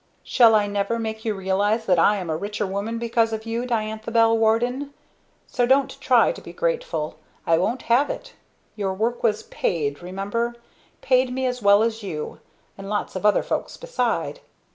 [0.23, 3.67] Shall I never make you realize that I am a richer woman because of you,
[3.67, 4.95] Diantha Bell Warden!
[5.45, 8.33] So don't try to be grateful I won't have it!
[8.75, 10.55] Your work has paid remember
[11.01, 12.39] paid me as well as you;
[12.79, 14.39] and lots of other folks beside.